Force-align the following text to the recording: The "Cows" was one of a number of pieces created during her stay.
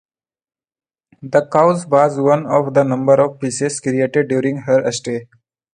The 1.21 1.45
"Cows" 1.53 1.85
was 1.85 2.19
one 2.19 2.47
of 2.47 2.75
a 2.75 2.83
number 2.83 3.21
of 3.23 3.39
pieces 3.39 3.79
created 3.79 4.29
during 4.29 4.57
her 4.63 4.91
stay. 4.91 5.27